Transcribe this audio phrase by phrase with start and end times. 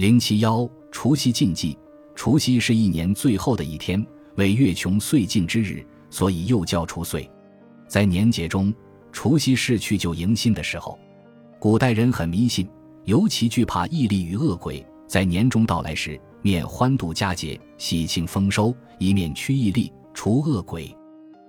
[0.00, 1.76] 零七幺除夕禁忌，
[2.14, 4.02] 除夕是一年最后的一天，
[4.36, 7.30] 为月穷岁尽之日，所以又叫除岁。
[7.86, 8.72] 在年节中，
[9.12, 10.98] 除夕是去旧迎新的时候。
[11.58, 12.66] 古代人很迷信，
[13.04, 14.82] 尤其惧怕异力与恶鬼。
[15.06, 20.96] 在年终到来时，面欢度佳节，喜庆丰收，一面驱异力、除恶鬼，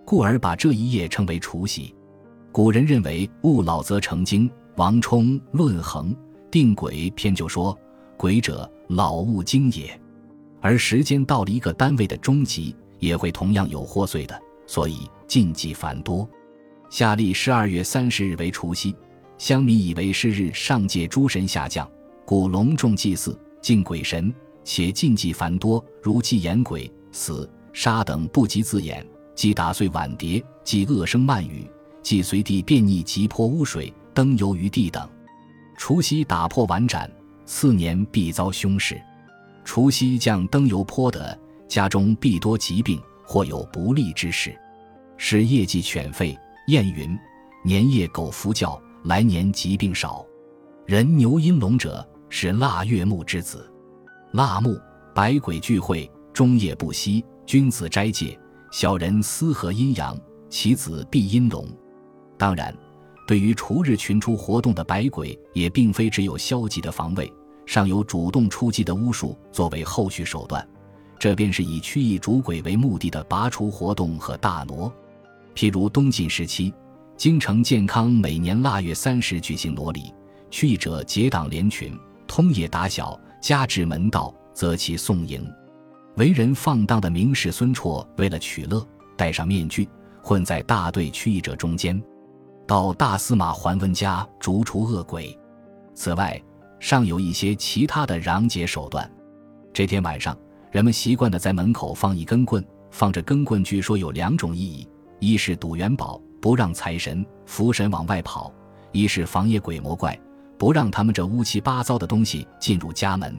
[0.04, 1.96] 故而把这一夜称为除夕。
[2.52, 6.14] 古人认为物老则成精，王充《论衡·
[6.52, 7.80] 定鬼篇》就说。
[8.22, 10.00] 鬼者，老物精也。
[10.60, 16.30] 而时间到了一个单位的终极，也会同样有祸祟的，所以禁忌繁多。
[16.88, 18.96] 夏历十二月三十日为除夕，
[19.40, 21.90] 乡民以为是日上界诸神下降，
[22.24, 24.32] 故隆重祭祀敬鬼神，
[24.64, 31.68] 且禁忌繁多，如忌言鬼、死、杀等不及字眼，忌打碎碗碟，忌恶声慢语，
[32.04, 35.10] 忌随地便溺及泼污水、灯油于地等。
[35.76, 37.10] 除夕打破碗盏。
[37.46, 39.02] 次年必遭凶事，
[39.64, 41.38] 除夕将灯油泼的，
[41.68, 44.58] 家中必多疾病，或有不利之事。
[45.18, 46.38] 是业绩犬吠。
[46.68, 47.18] 谚云：
[47.64, 50.26] 年夜狗伏叫，来年疾病少。
[50.86, 53.70] 人牛阴龙者，是腊月木之子。
[54.32, 54.80] 腊木，
[55.14, 57.26] 百鬼聚会，终夜不息。
[57.46, 58.40] 君子斋戒，
[58.72, 60.18] 小人思合阴阳，
[60.50, 61.68] 其子必阴龙。
[62.38, 62.74] 当然，
[63.32, 67.32] 对于除日群出活动的百鬼，也并非只有消极的防卫。
[67.66, 70.68] 尚有主动出击的巫术作为后续手段，
[71.18, 74.94] 这便是以驱役主鬼为目的的拔除活动和大挪。
[75.56, 76.74] 譬如东晋时期，
[77.16, 80.14] 京城健康每年腊月三十举行挪礼，
[80.50, 85.50] 驱役者结党联群，通夜打小，家至门道，则其送迎。
[86.18, 88.86] 为人放荡的名士孙绰，为了取乐，
[89.16, 89.88] 戴上面具，
[90.22, 91.98] 混在大队驱役者中间，
[92.68, 95.38] 到大司马桓温家逐除恶鬼。
[95.94, 96.42] 此外，
[96.80, 99.10] 尚有一些其他的攘解手段。
[99.74, 100.38] 这天晚上，
[100.72, 104.88] 人们习惯的在门口放一根棍，放着根棍，据说有两种意义：
[105.20, 108.52] 一是赌元宝，不让财神、福神往外跑；
[108.92, 110.18] 一是防野鬼魔怪，
[110.58, 113.36] 不让他们这乌七八糟的东西进入家门。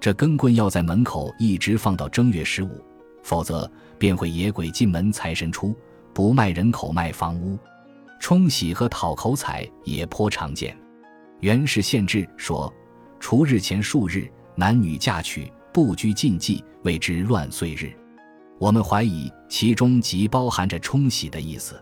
[0.00, 2.68] 这根棍要在门口一直放到正月十五，
[3.22, 5.74] 否则便会野鬼进门，财神出，
[6.12, 7.58] 不卖人口卖房屋。
[8.20, 10.76] 冲喜和讨口彩也颇常见。
[11.40, 12.72] 元氏县志说，
[13.20, 17.92] 除日前数日，男女嫁娶不拘禁忌，谓之乱岁日。
[18.58, 21.74] 我们怀疑其中即包含着冲喜的意思。《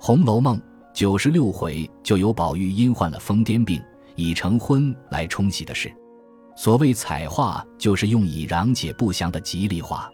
[0.00, 0.56] 红楼梦》
[0.92, 3.80] 九十六回就有宝玉因患了疯癫病，
[4.16, 5.92] 已成婚来冲喜的事。
[6.56, 10.10] 所谓彩话，就是用以攘解不祥的吉利话。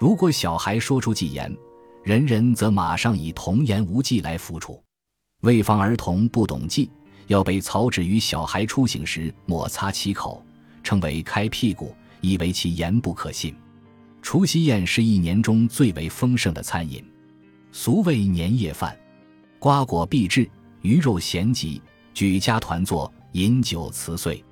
[0.00, 1.54] 如果小孩说出忌言，
[2.04, 4.80] 人人则马上以童言无忌来抚处。
[5.40, 6.88] 为防儿童不懂忌。
[7.26, 10.44] 要被草纸于小孩出行时摩擦其口，
[10.82, 13.54] 称为开屁股，以为其言不可信。
[14.20, 17.02] 除夕宴是一年中最为丰盛的餐饮，
[17.72, 18.94] 俗谓年夜饭，
[19.58, 20.46] 瓜果必至，
[20.82, 21.80] 鱼肉咸集，
[22.12, 24.44] 举家团坐，饮酒辞岁。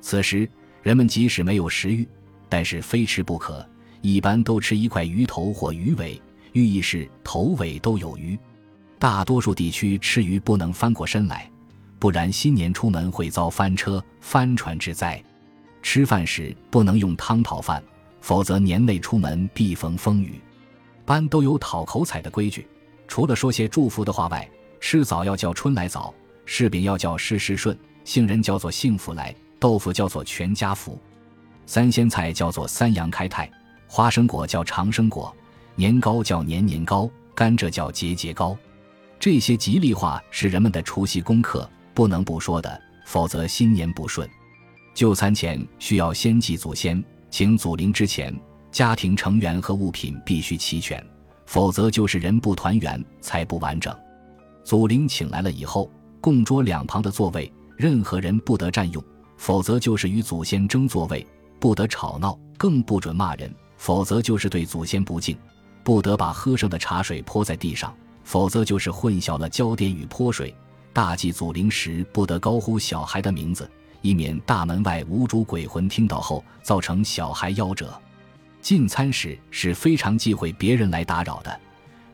[0.00, 0.48] 此时
[0.82, 2.08] 人们即使没有食欲，
[2.48, 3.68] 但是非吃不可，
[4.00, 6.18] 一般都吃一块鱼头或鱼尾，
[6.54, 8.38] 寓意是头尾都有鱼。
[8.98, 11.50] 大多数地区吃鱼不能翻过身来。
[11.98, 15.22] 不然，新年出门会遭翻车、翻船之灾。
[15.82, 17.82] 吃饭时不能用汤讨饭，
[18.20, 20.40] 否则年内出门必逢风雨。
[21.04, 22.66] 班都有讨口彩的规矩，
[23.08, 24.48] 除了说些祝福的话外，
[24.80, 26.14] 吃枣要叫春来早，
[26.46, 30.98] 柿饼要叫事事顺，杏仁叫做幸福来，豆腐叫做全家福，
[31.66, 33.50] 三鲜菜叫做三阳开泰，
[33.88, 35.34] 花生果叫长生果，
[35.76, 38.56] 年糕叫年年糕，甘蔗叫节节糕。
[39.18, 41.68] 这些吉利话是人们的除夕功课。
[41.94, 44.28] 不能不说的，否则新年不顺。
[44.94, 48.36] 就餐前需要先祭祖先，请祖灵之前，
[48.72, 51.00] 家庭成员和物品必须齐全，
[51.46, 53.96] 否则就是人不团圆，才不完整。
[54.64, 55.88] 祖灵请来了以后，
[56.20, 59.00] 供桌两旁的座位，任何人不得占用，
[59.36, 61.24] 否则就是与祖先争座位；
[61.60, 65.36] 不得吵闹，更不准骂人，否则就是对祖先不敬；
[65.84, 67.94] 不得把喝剩的茶水泼在地上，
[68.24, 70.52] 否则就是混淆了焦点与泼水。
[70.94, 73.70] 大祭祖灵时，不得高呼小孩的名字，
[74.00, 77.92] 以免大门外无主鬼魂听到后造成小孩夭折。
[78.62, 81.60] 进餐时是非常忌讳别人来打扰的，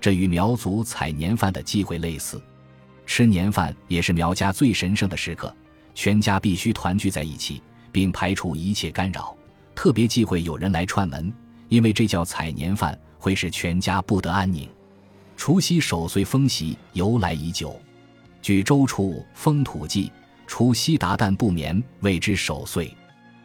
[0.01, 2.43] 这与苗族采年饭的忌讳类似。
[3.07, 5.55] 吃年饭也是苗家最神圣的时刻，
[5.95, 7.63] 全家必须团聚在一起，
[7.93, 9.37] 并排除一切干扰。
[9.77, 11.33] 特别忌讳有人来串门，
[11.69, 14.69] 因为这叫采年饭，会使全家不得安宁。
[15.37, 17.81] 除夕守岁风习由来已久。
[18.43, 20.07] 据《周处风土记》，
[20.47, 22.93] 除夕达旦不眠，谓之守岁。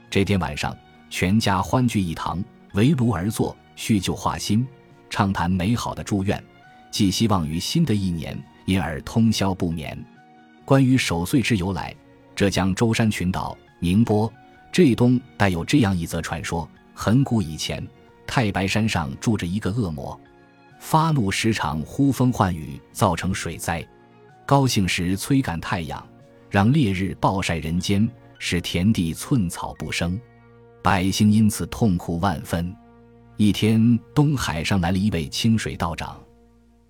[0.10, 0.75] 这天晚上，
[1.10, 2.44] 全家欢聚一堂，
[2.74, 4.66] 围炉而坐，叙旧话新，
[5.10, 6.42] 畅谈美好的祝愿，
[6.89, 9.98] 寄希望于新的一年，因而通宵不眠。
[10.63, 11.94] 关于守岁之由来，
[12.36, 14.31] 浙江舟山群岛、宁波、
[14.72, 17.86] 浙东带有这样一则传说：很古以前，
[18.27, 20.19] 太白山上住着一个恶魔，
[20.80, 23.86] 发怒时常呼风唤雨，造成水灾；
[24.45, 26.06] 高兴时催赶太阳，
[26.50, 28.10] 让烈日暴晒人间。
[28.38, 30.19] 使田地寸草不生，
[30.83, 32.75] 百姓因此痛苦万分。
[33.38, 36.22] 一天，东海上来了一位清水道长，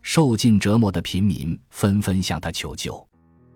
[0.02, 3.08] 受尽折磨的平民纷纷向他求救。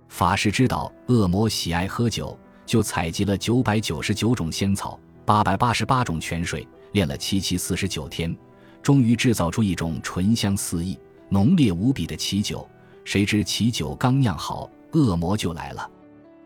[0.07, 8.35] 法师知道恶魔喜爱喝酒，就采集了九百九十九种仙草、八百八十八种泉水，炼了七七四十九天，
[8.81, 10.97] 终于制造出一种醇香四溢、
[11.29, 12.67] 浓烈无比的奇酒。
[13.05, 15.89] 谁知奇酒刚酿好，恶魔就来了。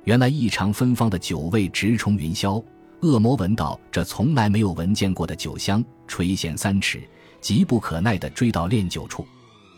[0.05, 2.63] 原来异常芬芳的酒味直冲云霄，
[3.01, 7.01] 恶魔闻到这从来没有闻见过的酒香，垂涎三尺，
[7.41, 9.25] 急不可耐地追到炼酒处。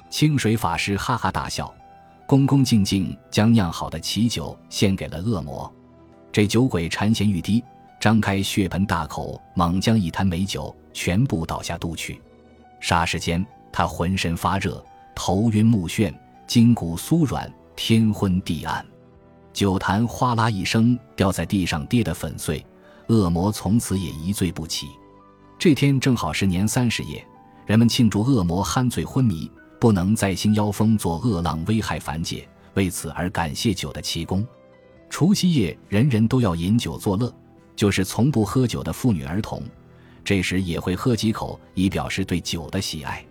[0.09, 1.73] 清水法师哈哈大笑，
[2.27, 5.71] 恭恭敬敬将酿好的奇酒献给了恶魔。
[6.31, 7.63] 这酒鬼馋涎欲滴，
[8.05, 12.21] 张开血盆大口，猛将一坛美酒全部倒下肚去。
[12.79, 14.85] 霎时间，他浑身发热，
[15.15, 16.13] 头晕目眩，
[16.45, 18.85] 筋骨酥软，天昏地暗。
[19.53, 22.63] 酒坛哗啦一声掉在地上，跌得粉碎。
[23.07, 24.85] 恶魔从此也一醉不起。
[25.57, 27.25] 这天正好是年三十夜，
[27.65, 29.49] 人们庆祝恶魔酣醉昏迷，
[29.79, 34.45] 不能再兴妖风作恶浪，危害凡界，为此而感谢酒的奇功。
[35.09, 37.33] 除夕夜，人人都要饮酒作乐，
[37.75, 39.61] 就是从不喝酒的妇女儿童，
[40.23, 43.23] 这时也会喝几口，以表示对酒的喜爱。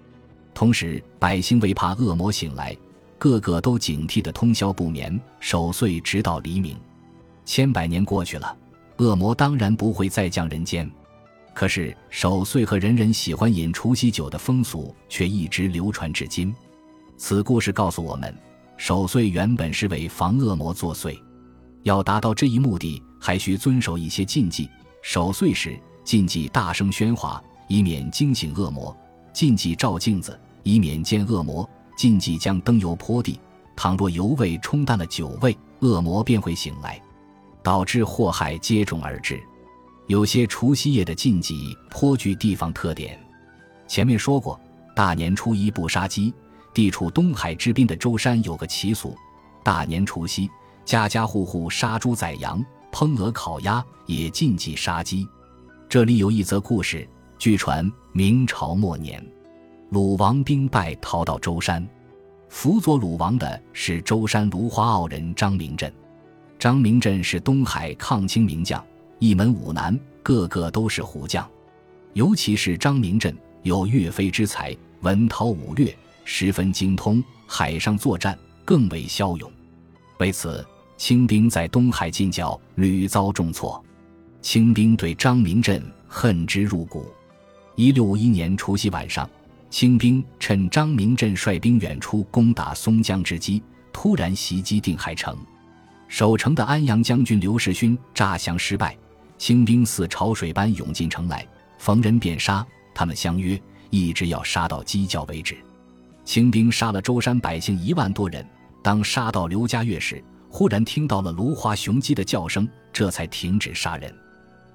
[0.52, 2.76] 同时，百姓为怕恶魔醒来。
[3.16, 6.76] 个个都警惕的通宵不眠，守岁直到黎明。
[7.46, 8.54] 千百年过去了，
[8.98, 10.90] 恶魔当然不会再降人间。
[11.54, 16.54] 可是守岁和人人喜欢饮除夕酒的风俗却一直流传至今。
[17.16, 18.36] 此故事告诉我们，
[18.76, 21.18] 守岁原本是为防恶魔作祟，
[21.84, 24.68] 要达到这一目的，还需遵守一些禁忌。
[25.00, 28.94] 守岁时禁忌大声喧哗，以免惊醒恶魔；
[29.32, 31.66] 禁忌照镜子，以免见恶魔。
[31.96, 33.40] 禁忌将灯油泼地，
[33.74, 37.00] 倘若油味冲淡了酒味，恶魔便会醒来，
[37.62, 39.42] 导致祸害接踵而至。
[40.06, 43.18] 有些除夕夜的禁忌颇具地方特点。
[43.88, 44.60] 前面说过，
[44.94, 46.34] 大年初一不杀鸡。
[46.74, 49.16] 地处东海之滨的舟山有个习俗：
[49.62, 50.50] 大年除夕，
[50.84, 52.62] 家家户户杀猪宰羊、
[52.94, 55.26] 烹鹅烤鸭，也禁忌杀鸡。
[55.88, 57.06] 这里有一则故事，
[57.40, 59.20] 据传明朝末年。
[59.90, 61.84] 鲁王兵败逃到舟山，
[62.48, 65.92] 辅佐鲁王的是舟山芦花傲人张明镇。
[66.56, 68.82] 张明镇是东海抗清名将，
[69.18, 71.44] 一门五男，个个都是虎将。
[72.12, 75.92] 尤其是张明镇有岳飞之才，文韬武略，
[76.24, 79.50] 十分精通海上作战，更为骁勇。
[80.18, 80.64] 为此，
[80.96, 83.82] 清兵在东海进剿屡遭重挫，
[84.40, 87.12] 清兵对张明镇恨之入骨。
[87.74, 89.28] 一六五一年除夕晚上。
[89.70, 93.60] 清兵趁张明镇率兵远出攻打松江之机，
[93.92, 95.36] 突然袭击定海城。
[96.06, 98.96] 守城的安阳将军刘世勋诈降失败，
[99.36, 101.44] 清兵似潮水般涌进城来，
[101.80, 102.64] 逢人便杀。
[102.94, 105.56] 他们相约，一直要杀到鸡叫为止。
[106.24, 108.46] 清兵杀了舟山百姓一万多人。
[108.80, 110.22] 当杀到刘家院时，
[110.56, 114.14] 忽然听到了芦花雄鸡的叫声，这才停止杀人。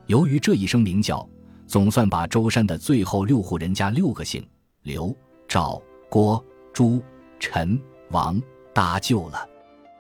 [0.08, 1.26] 由于这一声鸣叫，
[1.68, 4.46] 总算把舟山的最后六户人家六个姓。
[4.82, 5.16] 刘、
[5.48, 6.44] 赵、郭、
[6.74, 7.02] 朱、
[7.40, 7.82] 陈、
[8.12, 8.42] 王
[8.74, 9.48] 搭救了，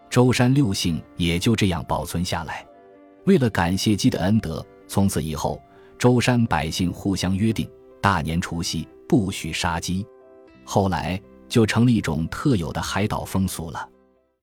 [0.09, 2.67] 舟山六姓也就这样保存下来。
[3.25, 5.62] 为了感谢鸡的恩德，从此以后，
[5.98, 7.71] 舟山百姓互相约定，
[8.01, 10.05] 大年除夕不许杀鸡。
[10.65, 11.17] 后来
[11.48, 13.89] 就成了一种特有的海岛风俗了。